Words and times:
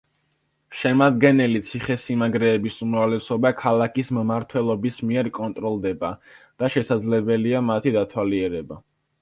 შემადგენელი 0.83 1.59
ციხესიმაგრეების 1.71 2.79
უმრავლესობა 2.85 3.51
ქალაქის 3.61 4.11
მმართველობის 4.19 4.97
მიერ 5.11 5.31
კონტროლდება 5.39 6.13
და 6.43 6.75
შესაძლებელია 6.77 7.65
მათი 7.73 7.95
დათვალიერება. 8.01 8.85